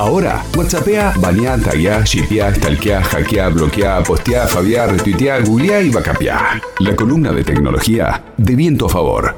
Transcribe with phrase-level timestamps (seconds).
[0.00, 6.58] Ahora, WhatsAppea, banea, taguea, shipeá, stalkeá, hackea, bloquea, postea, fabiá, retuitea, googlea y bacapea.
[6.78, 9.36] La columna de tecnología de viento a favor.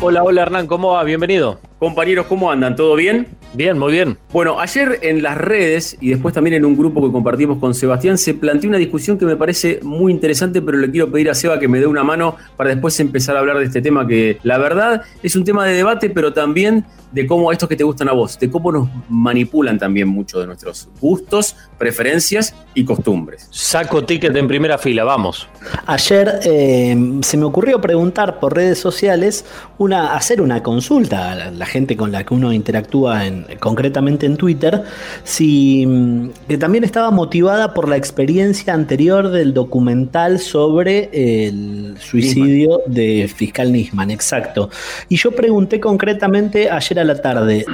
[0.00, 1.04] Hola, hola Hernán, ¿cómo va?
[1.04, 1.60] Bienvenido.
[1.78, 2.74] Compañeros, ¿cómo andan?
[2.74, 3.28] ¿Todo bien?
[3.54, 4.18] Bien, muy bien.
[4.32, 8.18] Bueno, ayer en las redes y después también en un grupo que compartimos con Sebastián
[8.18, 11.60] se planteó una discusión que me parece muy interesante, pero le quiero pedir a Seba
[11.60, 14.58] que me dé una mano para después empezar a hablar de este tema que la
[14.58, 18.12] verdad es un tema de debate, pero también de cómo estos que te gustan a
[18.12, 23.46] vos, de cómo nos manipulan también mucho de nuestros gustos, preferencias y costumbres.
[23.52, 25.48] Saco ticket en primera fila, vamos.
[25.86, 29.44] Ayer eh, se me ocurrió preguntar por redes sociales,
[29.78, 34.36] una, hacer una consulta a la, gente con la que uno interactúa en, concretamente en
[34.36, 34.82] Twitter,
[35.22, 42.80] si mm, que también estaba motivada por la experiencia anterior del documental sobre el suicidio
[42.86, 44.70] de fiscal Nisman, exacto.
[45.08, 47.64] Y yo pregunté concretamente ayer a la tarde.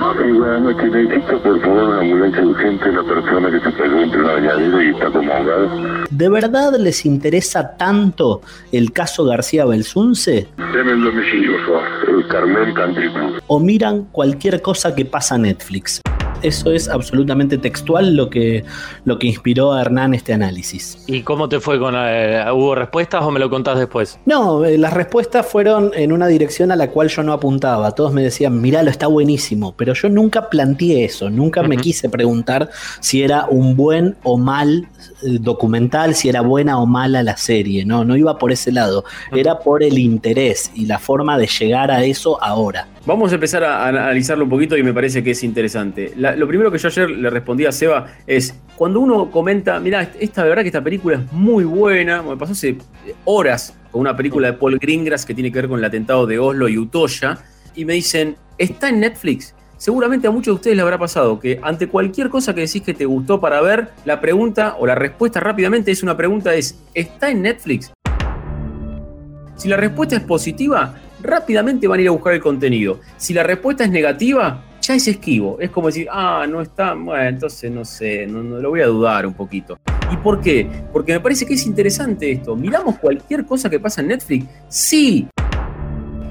[6.11, 10.49] ¿De verdad les interesa tanto el caso García Belsunce?
[13.47, 16.01] ¿O miran cualquier cosa que pasa en Netflix?
[16.43, 18.65] Eso es absolutamente textual lo que,
[19.05, 21.05] lo que inspiró a Hernán este análisis.
[21.07, 21.95] ¿Y cómo te fue con...
[21.97, 24.19] Eh, ¿Hubo respuestas o me lo contás después?
[24.25, 27.91] No, eh, las respuestas fueron en una dirección a la cual yo no apuntaba.
[27.93, 29.75] Todos me decían, lo está buenísimo.
[29.77, 34.89] Pero yo nunca planteé eso, nunca me quise preguntar si era un buen o mal
[35.23, 37.85] eh, documental, si era buena o mala la serie.
[37.85, 39.05] No, no iba por ese lado.
[39.33, 42.89] Era por el interés y la forma de llegar a eso ahora.
[43.11, 46.13] Vamos a empezar a analizarlo un poquito y me parece que es interesante.
[46.15, 50.45] lo primero que yo ayer le respondí a Seba es, cuando uno comenta, mira, esta
[50.45, 52.79] de verdad que esta película es muy buena, me pasó hace
[53.25, 56.39] horas con una película de Paul Greengrass que tiene que ver con el atentado de
[56.39, 57.39] Oslo y Utoya,
[57.75, 59.57] y me dicen, ¿está en Netflix?
[59.77, 62.95] Seguramente a muchos de ustedes les habrá pasado que ante cualquier cosa que decís que
[62.95, 67.29] te gustó para ver, la pregunta o la respuesta rápidamente es una pregunta es, ¿está
[67.29, 67.93] en Netflix?
[69.57, 73.01] Si la respuesta es positiva, rápidamente van a ir a buscar el contenido.
[73.17, 75.59] Si la respuesta es negativa, ya es esquivo.
[75.61, 79.27] Es como decir, ah, no está, bueno, entonces no sé, no, lo voy a dudar
[79.27, 79.79] un poquito.
[80.13, 80.67] ¿Y por qué?
[80.93, 82.57] Porque me parece que es interesante esto.
[82.57, 84.47] ¿Miramos cualquier cosa que pasa en Netflix?
[84.69, 85.29] Sí.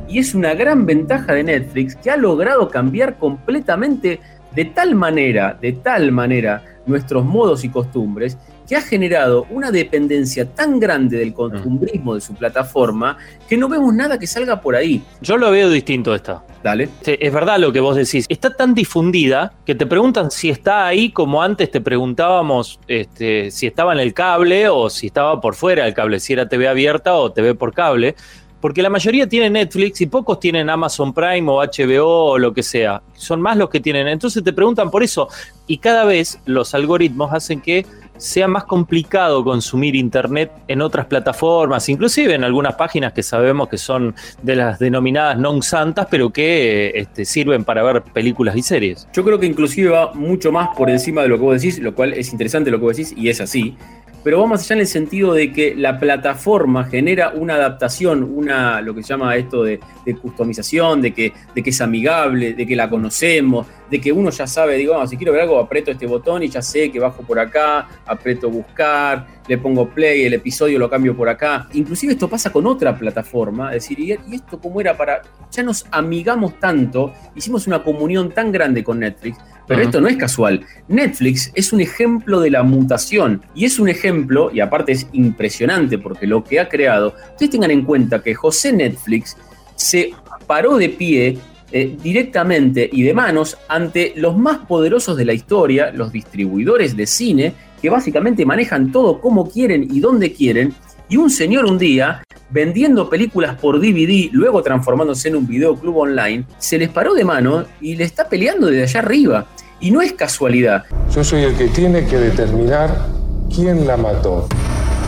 [0.07, 4.19] Y es una gran ventaja de Netflix que ha logrado cambiar completamente
[4.53, 8.37] de tal manera, de tal manera, nuestros modos y costumbres,
[8.69, 13.95] que ha generado una dependencia tan grande del costumbrismo de su plataforma que no vemos
[13.95, 15.01] nada que salga por ahí.
[15.21, 16.43] Yo lo veo distinto esta.
[16.61, 16.87] Dale.
[17.03, 18.27] es verdad lo que vos decís.
[18.29, 23.65] Está tan difundida que te preguntan si está ahí como antes te preguntábamos este, si
[23.65, 27.15] estaba en el cable o si estaba por fuera del cable, si era TV abierta
[27.15, 28.15] o TV por cable
[28.61, 32.61] porque la mayoría tienen Netflix y pocos tienen Amazon Prime o HBO o lo que
[32.61, 33.01] sea.
[33.13, 34.07] Son más los que tienen.
[34.07, 35.29] Entonces te preguntan por eso.
[35.65, 37.85] Y cada vez los algoritmos hacen que
[38.19, 43.77] sea más complicado consumir Internet en otras plataformas, inclusive en algunas páginas que sabemos que
[43.77, 44.13] son
[44.43, 49.07] de las denominadas non santas, pero que este, sirven para ver películas y series.
[49.13, 51.95] Yo creo que inclusive va mucho más por encima de lo que vos decís, lo
[51.95, 53.77] cual es interesante lo que vos decís y es así
[54.23, 58.93] pero vamos allá en el sentido de que la plataforma genera una adaptación, una, lo
[58.93, 59.79] que se llama esto de,
[60.21, 64.47] customización, de que, de que es amigable, de que la conocemos, de que uno ya
[64.47, 67.39] sabe, digo, si quiero ver algo, aprieto este botón y ya sé que bajo por
[67.39, 71.67] acá, aprieto buscar, le pongo play, el episodio lo cambio por acá.
[71.73, 75.21] Inclusive esto pasa con otra plataforma, es decir, ¿y esto cómo era para...?
[75.51, 79.37] Ya nos amigamos tanto, hicimos una comunión tan grande con Netflix,
[79.69, 80.65] pero esto no es casual.
[80.87, 85.99] Netflix es un ejemplo de la mutación y es un ejemplo, y aparte es impresionante
[85.99, 89.37] porque lo que ha creado, ustedes tengan en cuenta que José Netflix
[89.75, 90.11] se
[90.47, 91.37] paró de pie
[91.71, 97.05] eh, directamente y de manos ante los más poderosos de la historia, los distribuidores de
[97.05, 100.73] cine, que básicamente manejan todo como quieren y donde quieren,
[101.09, 106.45] y un señor un día, vendiendo películas por DVD, luego transformándose en un videoclub online,
[106.59, 109.47] se les paró de mano y le está peleando desde allá arriba.
[109.79, 110.85] Y no es casualidad.
[111.13, 113.07] Yo soy el que tiene que determinar
[113.53, 114.47] quién la mató.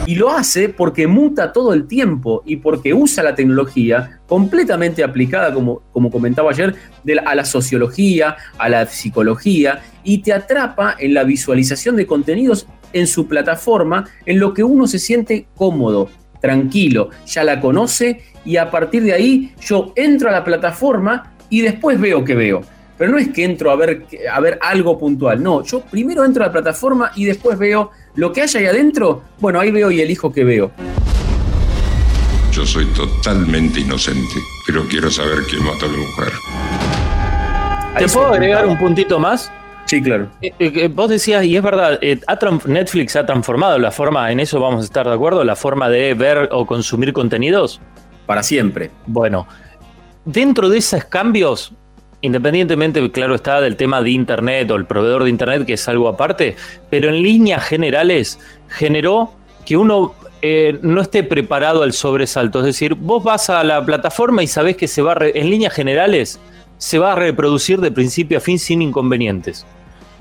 [0.08, 5.54] Y lo hace porque muta todo el tiempo y porque usa la tecnología completamente aplicada,
[5.54, 6.74] como, como comentaba ayer,
[7.24, 13.08] a la sociología, a la psicología, y te atrapa en la visualización de contenidos en
[13.08, 16.10] su plataforma, en lo que uno se siente cómodo,
[16.42, 21.62] tranquilo, ya la conoce y a partir de ahí yo entro a la plataforma y
[21.62, 22.62] después veo que veo
[22.98, 26.44] Pero no es que entro a ver, a ver algo puntual, no, yo primero entro
[26.44, 30.02] a la plataforma y después veo lo que hay ahí adentro, bueno, ahí veo y
[30.02, 30.72] elijo qué veo.
[32.52, 34.36] Yo soy totalmente inocente,
[34.68, 36.34] pero quiero saber quién mató a mi mujer.
[37.98, 39.52] ¿Te puedo agregar un puntito más?
[39.92, 40.30] Sí, claro.
[40.42, 42.18] Eh, eh, vos decías, y es verdad, eh,
[42.66, 46.14] Netflix ha transformado la forma, en eso vamos a estar de acuerdo, la forma de
[46.14, 47.82] ver o consumir contenidos.
[48.26, 48.90] Para siempre.
[49.06, 49.50] Bueno,
[50.24, 51.74] dentro de esos cambios,
[52.22, 56.08] independientemente, claro está, del tema de Internet o el proveedor de Internet, que es algo
[56.08, 56.56] aparte,
[56.90, 58.40] pero en líneas generales
[58.70, 59.34] generó
[59.66, 60.16] que uno
[60.84, 62.60] no esté preparado al sobresalto.
[62.60, 66.40] Es decir, vos vas a la plataforma y sabés que se va, en líneas generales,
[66.78, 69.66] se va a reproducir de principio a fin sin inconvenientes.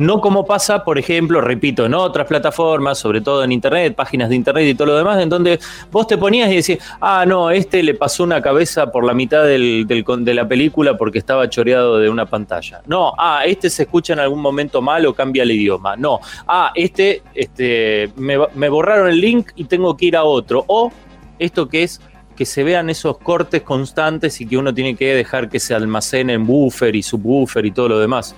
[0.00, 4.36] No como pasa, por ejemplo, repito, en otras plataformas, sobre todo en Internet, páginas de
[4.36, 5.60] Internet y todo lo demás, en donde
[5.92, 9.44] vos te ponías y decías, ah, no, este le pasó una cabeza por la mitad
[9.44, 12.80] del, de la película porque estaba choreado de una pantalla.
[12.86, 15.96] No, ah, este se escucha en algún momento mal o cambia el idioma.
[15.96, 20.64] No, ah, este, este me, me borraron el link y tengo que ir a otro.
[20.66, 20.90] O
[21.38, 22.00] esto que es
[22.34, 26.32] que se vean esos cortes constantes y que uno tiene que dejar que se almacene
[26.32, 28.34] en buffer y subwoofer y todo lo demás.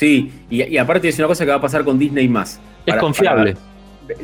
[0.00, 2.58] Sí, y, aparte es una cosa que va a pasar con Disney más.
[2.86, 3.54] Es confiable.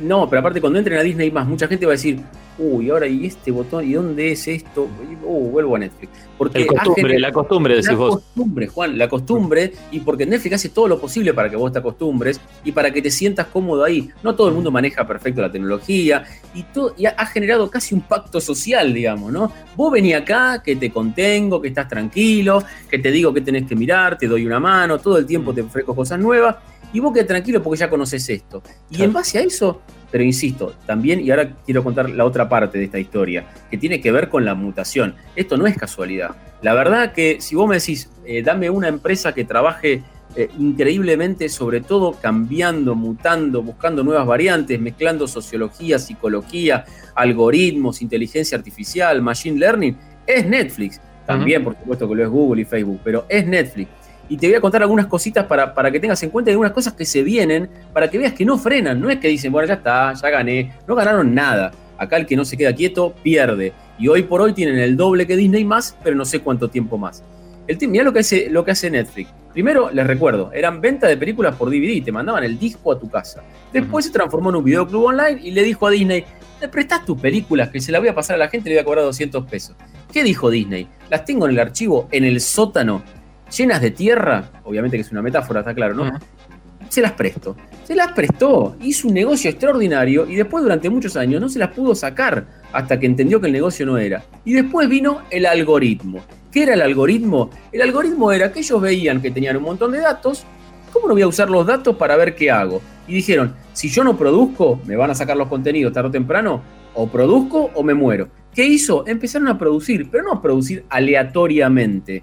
[0.00, 2.21] No, pero aparte cuando entren a Disney más, mucha gente va a decir,
[2.59, 4.88] uy, ahora y este botón, ¿y dónde es esto?
[5.23, 6.11] Uh, vuelvo a Netflix.
[6.38, 8.11] Porque costumbre, la costumbre, decís vos.
[8.11, 11.73] La costumbre, Juan, la costumbre, y porque Netflix hace todo lo posible para que vos
[11.73, 14.11] te acostumbres y para que te sientas cómodo ahí.
[14.23, 16.25] No todo el mundo maneja perfecto la tecnología
[16.55, 19.50] y, todo, y ha generado casi un pacto social, digamos, ¿no?
[19.77, 23.75] Vos vení acá, que te contengo, que estás tranquilo, que te digo que tenés que
[23.75, 26.56] mirar, te doy una mano, todo el tiempo te ofrezco cosas nuevas
[26.93, 28.62] y vos quedás tranquilo porque ya conoces esto.
[28.91, 32.79] Y en base a eso pero insisto, también, y ahora quiero contar la otra parte
[32.79, 35.15] de esta historia, que tiene que ver con la mutación.
[35.35, 36.37] Esto no es casualidad.
[36.62, 40.03] La verdad que si vos me decís, eh, dame una empresa que trabaje
[40.35, 46.85] eh, increíblemente, sobre todo cambiando, mutando, buscando nuevas variantes, mezclando sociología, psicología,
[47.15, 49.97] algoritmos, inteligencia artificial, machine learning,
[50.27, 51.00] es Netflix.
[51.27, 53.91] También, por supuesto, que lo es Google y Facebook, pero es Netflix
[54.28, 56.94] y te voy a contar algunas cositas para, para que tengas en cuenta algunas cosas
[56.94, 59.75] que se vienen, para que veas que no frenan, no es que dicen, bueno, ya
[59.75, 61.73] está, ya gané, no ganaron nada.
[61.99, 63.73] Acá el que no se queda quieto pierde.
[63.99, 66.99] Y hoy por hoy tienen el doble que Disney más, pero no sé cuánto tiempo
[66.99, 67.23] más.
[67.67, 69.31] El mirá lo que hace, lo que hace Netflix.
[69.52, 73.08] Primero, les recuerdo, eran venta de películas por DVD, te mandaban el disco a tu
[73.08, 73.43] casa.
[73.73, 76.25] Después se transformó en un videoclub online y le dijo a Disney,
[76.61, 78.76] ¿le prestás tus películas que se las voy a pasar a la gente y le
[78.76, 79.75] voy a cobrar 200 pesos?
[80.12, 80.87] ¿Qué dijo Disney?
[81.08, 83.02] Las tengo en el archivo, en el sótano
[83.50, 86.19] llenas de tierra, obviamente que es una metáfora, está claro, ¿no?
[86.88, 87.56] Se las presto.
[87.84, 91.70] Se las prestó, hizo un negocio extraordinario y después durante muchos años no se las
[91.70, 94.25] pudo sacar hasta que entendió que el negocio no era.
[94.44, 96.20] Y después vino el algoritmo.
[96.50, 97.50] ¿Qué era el algoritmo?
[97.70, 100.44] El algoritmo era que ellos veían que tenían un montón de datos,
[100.92, 102.81] ¿cómo no voy a usar los datos para ver qué hago?
[103.06, 106.62] Y dijeron, si yo no produzco, me van a sacar los contenidos tarde o temprano,
[106.94, 108.28] o produzco o me muero.
[108.54, 109.06] ¿Qué hizo?
[109.06, 112.22] Empezaron a producir, pero no a producir aleatoriamente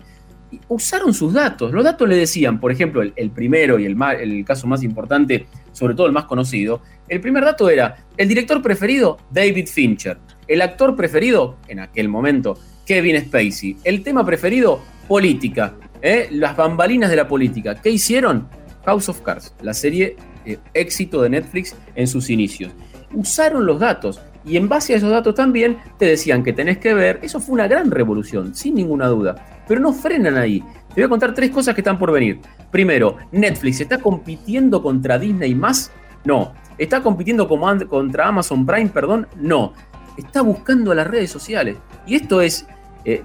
[0.67, 1.71] usaron sus datos.
[1.71, 6.07] Los datos le decían, por ejemplo, el, primero y el, caso más importante, sobre todo
[6.07, 10.17] el más conocido, el primer dato era el director preferido, David Fincher.
[10.47, 13.77] El actor preferido, en aquel momento, Kevin Spacey.
[13.83, 15.75] El tema preferido, política.
[16.01, 16.27] ¿eh?
[16.31, 17.75] Las bambalinas de la política.
[17.75, 18.47] ¿Qué hicieron?
[18.85, 22.73] House of Cards, la serie eh, éxito de Netflix en sus inicios.
[23.13, 26.93] Usaron los datos y en base a esos datos también te decían que tenés que
[26.93, 27.19] ver.
[27.21, 30.61] Eso fue una gran revolución, sin ninguna duda pero no frenan ahí.
[30.89, 32.39] Te voy a contar tres cosas que están por venir.
[32.71, 35.91] Primero, Netflix está compitiendo contra Disney más.
[36.23, 36.53] No.
[36.77, 38.89] ¿Está compitiendo contra Amazon Prime?
[38.89, 39.27] Perdón.
[39.35, 39.73] No.
[40.17, 41.77] Está buscando las redes sociales.
[42.05, 42.67] Y esto es
[43.05, 43.21] eh,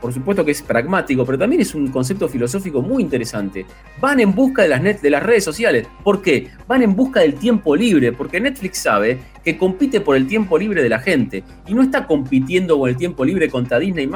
[0.00, 3.64] por supuesto que es pragmático, pero también es un concepto filosófico muy interesante.
[4.00, 5.86] Van en busca de las, de las redes sociales.
[6.02, 6.48] ¿Por qué?
[6.66, 10.82] Van en busca del tiempo libre, porque Netflix sabe que compite por el tiempo libre
[10.82, 14.10] de la gente y no está compitiendo con el tiempo libre contra Disney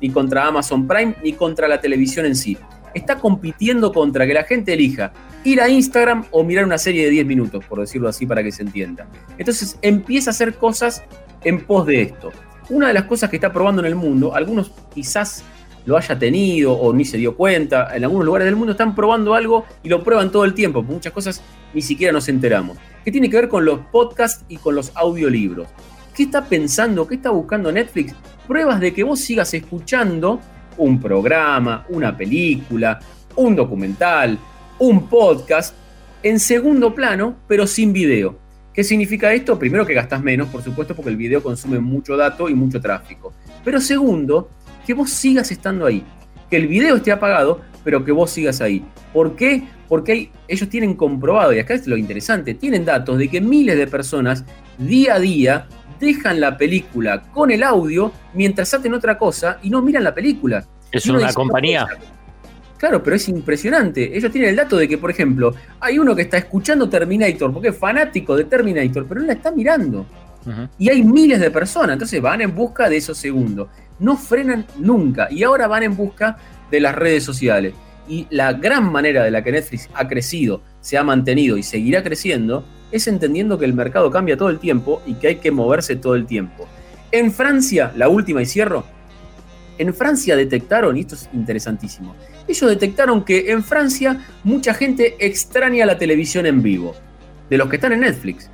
[0.00, 2.56] ni contra Amazon Prime, ni contra la televisión en sí.
[2.94, 5.12] Está compitiendo contra que la gente elija
[5.44, 8.52] ir a Instagram o mirar una serie de 10 minutos, por decirlo así para que
[8.52, 9.06] se entienda.
[9.38, 11.02] Entonces empieza a hacer cosas
[11.44, 12.32] en pos de esto
[12.70, 15.44] una de las cosas que está probando en el mundo, algunos quizás
[15.86, 19.34] lo haya tenido o ni se dio cuenta, en algunos lugares del mundo están probando
[19.34, 23.30] algo y lo prueban todo el tiempo, muchas cosas ni siquiera nos enteramos, que tiene
[23.30, 25.68] que ver con los podcasts y con los audiolibros.
[26.14, 28.14] ¿Qué está pensando, qué está buscando Netflix?
[28.46, 30.40] Pruebas de que vos sigas escuchando
[30.76, 32.98] un programa, una película,
[33.36, 34.38] un documental,
[34.78, 35.74] un podcast
[36.22, 38.47] en segundo plano, pero sin video.
[38.78, 39.58] ¿Qué significa esto?
[39.58, 43.32] Primero que gastas menos, por supuesto, porque el video consume mucho dato y mucho tráfico.
[43.64, 44.50] Pero segundo,
[44.86, 46.04] que vos sigas estando ahí.
[46.48, 48.84] que el video esté apagado, pero que vos sigas ahí.
[49.12, 49.64] ¿Por qué?
[49.88, 53.88] Porque ellos tienen comprobado, y acá es lo interesante, tienen datos de que miles de
[53.88, 54.44] personas
[54.78, 55.66] día a día
[55.98, 60.64] dejan la película con el audio mientras hacen otra cosa y no miran la película.
[60.92, 61.84] Es una compañía.
[62.78, 64.16] Claro, pero es impresionante.
[64.16, 67.68] Ellos tienen el dato de que, por ejemplo, hay uno que está escuchando Terminator porque
[67.68, 70.06] es fanático de Terminator, pero no la está mirando.
[70.78, 73.68] Y hay miles de personas, entonces van en busca de esos segundos.
[73.98, 75.28] No frenan nunca.
[75.30, 76.38] Y ahora van en busca
[76.70, 77.74] de las redes sociales.
[78.08, 82.02] Y la gran manera de la que Netflix ha crecido, se ha mantenido y seguirá
[82.02, 85.96] creciendo, es entendiendo que el mercado cambia todo el tiempo y que hay que moverse
[85.96, 86.66] todo el tiempo.
[87.10, 88.84] En Francia, la última y cierro,
[89.76, 92.14] en Francia detectaron, y esto es interesantísimo,
[92.48, 96.94] ellos detectaron que en Francia mucha gente extraña la televisión en vivo,
[97.48, 98.50] de los que están en Netflix.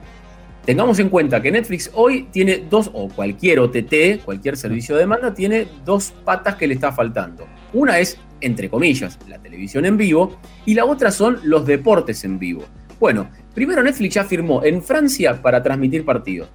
[0.65, 5.35] Tengamos en cuenta que Netflix hoy tiene dos, o cualquier OTT, cualquier servicio de demanda,
[5.35, 7.47] tiene dos patas que le está faltando.
[7.75, 12.39] Una es, entre comillas, la televisión en vivo, y la otra son los deportes en
[12.39, 12.65] vivo.
[12.99, 16.49] Bueno, primero Netflix ya firmó en Francia para transmitir partidos.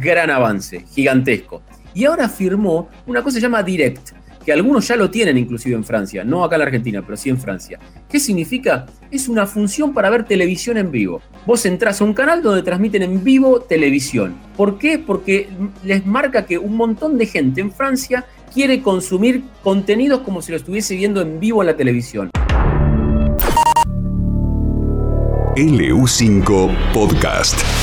[0.00, 1.62] Gran avance, gigantesco.
[1.94, 4.10] Y ahora firmó una cosa que se llama Direct,
[4.44, 7.30] que algunos ya lo tienen inclusive en Francia, no acá en la Argentina, pero sí
[7.30, 7.78] en Francia.
[8.08, 8.86] ¿Qué significa?
[9.10, 11.20] Es una función para ver televisión en vivo.
[11.46, 14.34] Vos entrás a un canal donde transmiten en vivo televisión.
[14.56, 14.98] ¿Por qué?
[14.98, 15.48] Porque
[15.84, 20.56] les marca que un montón de gente en Francia quiere consumir contenidos como si lo
[20.56, 22.30] estuviese viendo en vivo en la televisión.
[25.56, 27.81] LU5 Podcast.